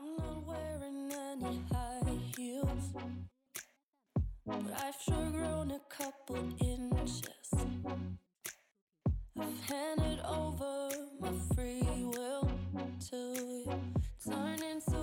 [0.00, 2.00] I'm not wearing any high
[2.34, 2.94] heels,
[4.46, 7.52] but I've sure grown a couple inches.
[9.38, 10.88] I've handed over
[11.20, 12.48] my free will
[13.10, 13.70] to you.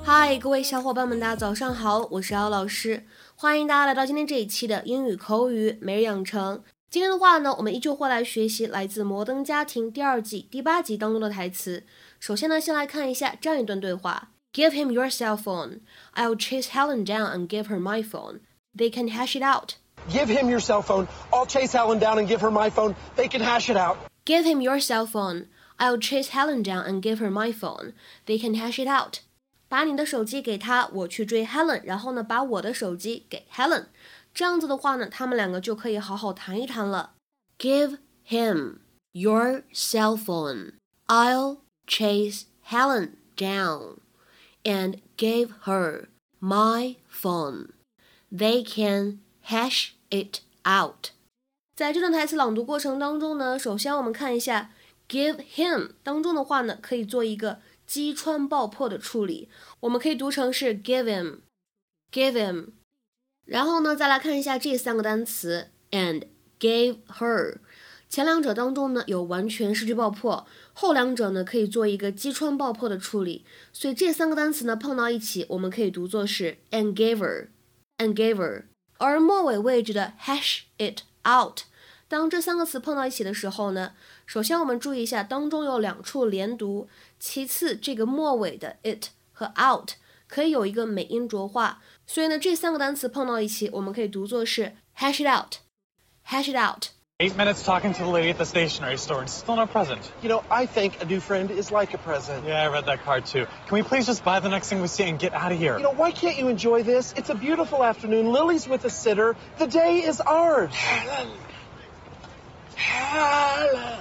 [0.04, 3.06] 嗨，Hi, 各位小伙伴们，大家早上好，我是姚老师，
[3.36, 6.64] 欢迎大家来到今天这一期的英语口语每日养成。
[6.90, 11.86] 今天的话呢，我们依旧会来学习来自《摩登家庭》第二季第八集当中的台词。
[12.20, 15.81] 首先呢，先来看一下这样一段对话 ：Give him your cell phone.
[16.15, 18.41] I'll chase Helen down and give her my phone.
[18.75, 19.77] They can hash it out.
[20.11, 21.07] Give him your cell phone.
[21.33, 22.95] I'll chase Helen down and give her my phone.
[23.17, 23.97] They can hash it out.
[24.25, 25.47] Give him your cell phone.
[25.79, 27.93] I'll chase Helen down and give her my phone.
[28.27, 29.21] They can hash it out.
[29.69, 33.87] 把你的手机给他，我去追 Helen，然后呢，把我的手机给 Helen。
[34.35, 37.15] 这样子的话呢，他们两个就可以好好谈一谈了。
[37.59, 38.81] Give him
[39.13, 40.73] your cell phone.
[41.07, 43.99] I'll chase Helen down
[44.67, 46.09] and give her
[46.41, 47.69] my phone.
[48.31, 51.11] They can hash it out.
[51.75, 54.71] 在这段台词朗读过程当中呢，首先我们看一下
[55.09, 59.49] give him 当中的话呢，可以做一个击穿爆破的处理，
[59.81, 62.69] 我们可以读成是 give him，give him。
[63.45, 66.27] 然后呢，再来看一下这三个单词 and
[66.61, 67.57] gave her，
[68.10, 78.64] 前两者当中呢有完全失去爆破，后两者呢可以做一个击穿爆破的处理，所以这三个单词呢碰到一起，我们可以读作是 and gave her，and gave her。
[78.98, 81.60] 而末尾位置的 hash it out，
[82.08, 83.92] 当这三个词碰到一起的时候呢，
[84.26, 86.88] 首先我们注意一下当中有两处连读，
[87.20, 89.92] 其次这个末尾的 it 和 out
[90.28, 96.97] 可以有一个美音浊化，所以呢这三个单词碰到一起，我们可以读作是 hash it out，hash it out。
[97.20, 100.12] Eight minutes talking to the lady at the stationery store and still no present.
[100.22, 102.46] You know, I think a new friend is like a present.
[102.46, 103.48] Yeah, I read that card too.
[103.66, 105.78] Can we please just buy the next thing we see and get out of here?
[105.78, 107.16] You know, why can't you enjoy this?
[107.18, 108.32] It's a beautiful afternoon.
[108.32, 109.36] Lily's with a sitter.
[109.58, 110.72] The day is ours.
[110.76, 111.32] Helen.
[112.76, 113.94] Helen.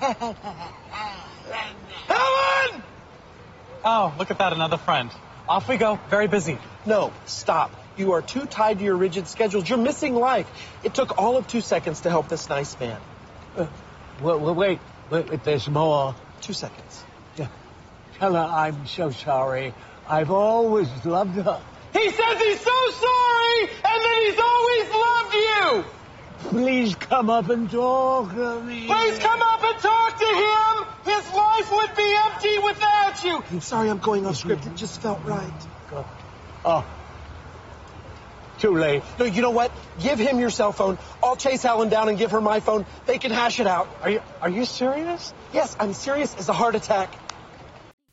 [2.08, 2.82] Helen!
[3.84, 5.12] Oh, look at that, another friend.
[5.48, 6.00] Off we go.
[6.10, 6.58] Very busy.
[6.86, 7.72] No, stop.
[7.96, 9.68] You are too tied to your rigid schedules.
[9.68, 10.48] You're missing life.
[10.82, 12.98] It took all of two seconds to help this nice man.
[13.56, 13.66] Uh,
[14.22, 14.80] wait, wait,
[15.10, 16.14] wait, wait, there's more.
[16.40, 17.04] Two seconds.
[17.36, 17.48] Yeah.
[18.18, 19.74] Tell her I'm so sorry.
[20.08, 21.60] I've always loved her.
[21.92, 25.84] He says he's so sorry, and that he's always loved you.
[26.50, 28.86] Please come up and talk to me.
[28.86, 31.14] Please come up and talk to him.
[31.14, 33.44] His life would be empty without you.
[33.50, 34.64] I'm sorry I'm going off script.
[34.66, 35.52] It just felt right.
[36.64, 36.86] Oh.
[38.62, 39.02] Too late.
[39.18, 39.72] No, you know what?
[40.00, 40.96] Give him your cell phone.
[41.20, 42.84] I'll chase Helen down and give her my phone.
[43.06, 43.88] They can hash it out.
[44.02, 45.32] Are you are you serious?
[45.52, 47.08] Yes, I'm serious as a heart attack.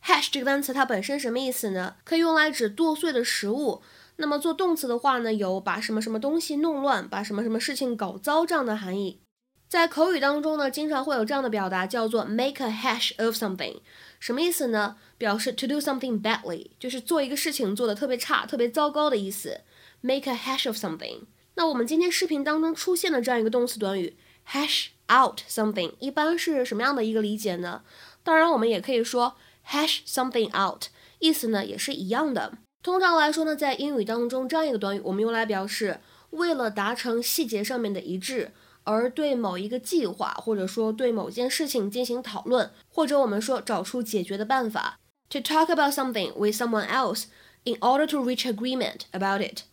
[0.01, 1.97] hash 这个单词它本身什么意思呢？
[2.03, 3.83] 可以用来指剁碎的食物。
[4.15, 9.21] 那么做动词的话呢，有把什么什么东西弄乱，把什么什么事情搞糟这样的含义。
[9.67, 13.81] 在口语当中呢，经常会有这样的表达，叫做 make a hash of something，
[14.19, 14.95] 什么意思呢？
[15.19, 19.61] 表示 to do something badly，就是做一个事情做的特别差、特别糟糕的意思。
[20.01, 21.21] Make a hash of something。
[21.55, 24.15] 那我们今天视频当中出现的这样一个动词短语
[24.47, 27.83] hash out something，一般是什么样的一个理解呢？
[28.23, 29.35] 当然，我们也可以说
[29.67, 30.85] hash something out，
[31.19, 32.53] 意思呢也是一样的。
[32.81, 35.99] 通常来说呢，在英语当中，这样一个短语我们用来表示
[36.29, 38.53] 为了达成细节上面的一致，
[38.85, 44.97] 而对某一个计划或者说对某件事情进行讨论，或者我们说找出解决的办法。
[45.31, 47.25] To talk about something with someone else
[47.63, 49.63] in order to reach agreement about it。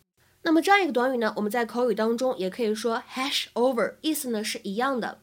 [0.46, 5.18] 那么这样一个短语呢，我们在口语当中也可以说 hash over，意思呢是一样的。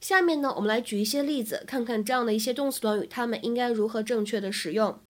[0.00, 5.00] 下面呢，我们来举一些例子，看看这样的一些动词短语，它们应该如何正确的使用。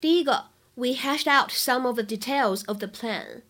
[0.00, 3.42] 第一个，We hashed out some of the details of the plan。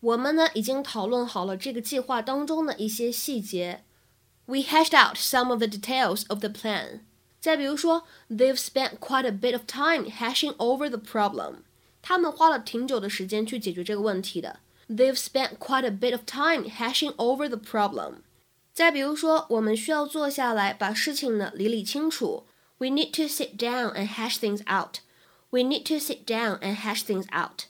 [0.00, 3.84] 我们呢已经讨论好了这个计划当中的一些细节。
[4.46, 7.02] We hashed out some of the details of the plan。
[7.38, 11.58] 再比如说，They've spent quite a bit of time hashing over the problem。
[12.01, 14.59] 他们花了挺久的时间去解决这个问题的。
[14.87, 18.17] They've spent quite a bit of time hashing over the problem。
[18.73, 22.45] 再比如说，我们需要坐下来把事情呢理理清楚。
[22.77, 24.99] We need to sit down and hash things out.
[25.49, 27.67] We need to sit down and hash things out.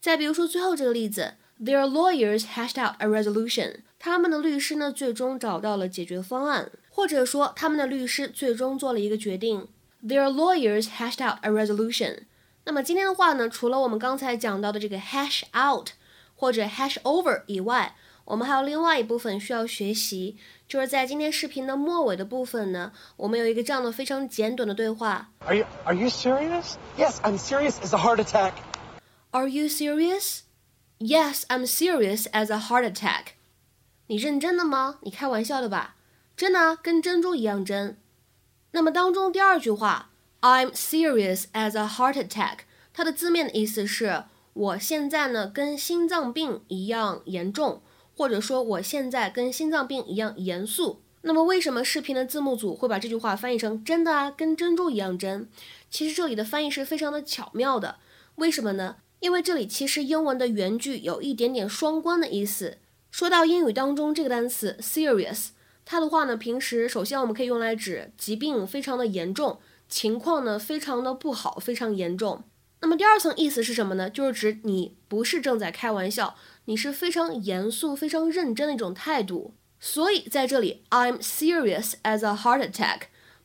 [0.00, 3.82] 再比如说最后这个例子，Their lawyers hashed out a resolution.
[3.98, 9.68] 他们的律师呢最终找到了解决方案，或者说他们的律师最终做了一个决定。
[10.04, 12.24] Their lawyers hashed out a resolution.
[12.65, 15.89] 那么今天的话呢，除了我们刚才讲到的这个 hash out
[16.35, 17.95] 或者 hash over 以外，
[18.25, 20.37] 我们还有另外一部分需要学习，
[20.67, 25.29] 就是在今天视频的末尾的部分呢，我们有一个这样的非常简短的对话。
[25.39, 26.75] Are you are you serious?
[26.97, 28.53] Yes, I'm serious as a heart attack.
[29.31, 30.43] Are you serious?
[30.99, 33.33] Yes, I'm serious as a heart attack.
[34.07, 34.99] 你认真的吗？
[35.01, 35.95] 你开玩笑的吧？
[36.37, 37.97] 真的啊，跟珍珠一样真。
[38.71, 40.11] 那么当中第二句话
[40.43, 42.59] ，I'm serious as a heart attack，
[42.93, 47.81] 它的字面的意思是我现在呢跟心脏病一样严重。
[48.15, 51.01] 或者说我现在跟心脏病一样严肃。
[51.23, 55.49] 那么为什么视频的字幕组会把这句话翻译成真的啊，跟珍珠一样真？
[55.89, 57.95] 其实这里的翻译是非常的巧妙的。
[58.35, 58.97] 为什么呢？
[59.19, 62.77] 因为这里其实英文的原句有一点点双关的意思。
[63.09, 65.47] 说到英语当中这个单词 serious，
[65.83, 72.43] 它的话呢，平时首先我们可以用来指疾病非常的严重，情况呢非常的不好，非常严重。
[72.81, 74.09] 那么第二层意思是什么呢？
[74.09, 76.35] 就是指你不是正在开玩笑。
[76.65, 83.01] 你是非常严肃、非常认真的一种态度，所以在这里，I'm serious as a heart attack。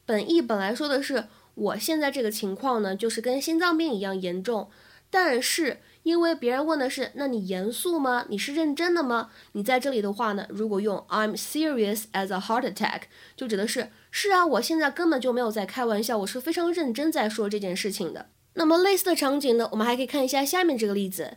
[0.06, 4.70] 本意本来说的是我现在这个情况呢，就是跟心脏病一样严重，
[5.10, 8.24] 但是因为别人问的是，那你严肃吗？
[8.30, 9.28] 你是认真的吗？
[9.52, 13.02] 你在这里的话呢，如果用 I'm serious as a heart attack，
[13.36, 18.30] 就指的是是啊，我现在根本就没有在开玩笑，我是非常认真在说这件事情的。
[18.54, 21.36] 那么类似的场景呢，我们还可以看一下下面这个例子。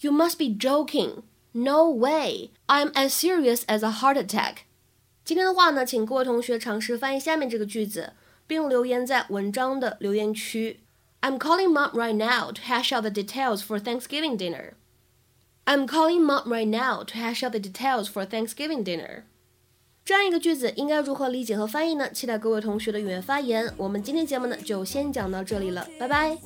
[0.00, 1.22] You must be joking.
[1.52, 2.50] No way.
[2.66, 4.56] I'm as serious as a heart attack.
[5.24, 8.12] 今天的话呢，请各位同学尝试翻译下面这个句子，
[8.46, 10.80] 并留言在文章的留言区。
[11.21, 14.73] I'm calling mom right now to hash out the details for Thanksgiving dinner.
[15.65, 19.23] I'm calling mom right now to hash out the details for Thanksgiving dinner.
[20.05, 22.07] 这样一个句子应该如何理解和翻译呢？
[22.11, 23.73] 期待各位同学的踊跃发言。
[23.75, 26.37] 我们今天节目呢就先讲到这里了，拜拜。